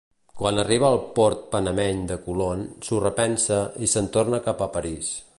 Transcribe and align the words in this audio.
Quan 0.37 0.59
arriba 0.61 0.87
al 0.93 0.95
port 1.17 1.43
panameny 1.51 1.99
de 2.11 2.17
Colón 2.23 2.63
s'ho 2.87 3.01
repensa 3.05 3.59
i 3.85 3.91
se'n 3.93 4.09
torna 4.17 4.41
cap 4.49 4.65
a 4.65 4.69
París. 4.79 5.11